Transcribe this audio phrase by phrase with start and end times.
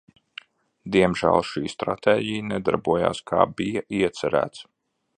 [0.95, 4.69] Diemžēl šī stratēģija nedarbojās, kā bija iecerēts.